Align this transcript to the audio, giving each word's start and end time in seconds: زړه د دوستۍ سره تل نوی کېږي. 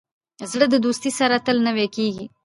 زړه 0.51 0.65
د 0.69 0.75
دوستۍ 0.85 1.11
سره 1.19 1.35
تل 1.45 1.57
نوی 1.67 1.87
کېږي. 1.95 2.25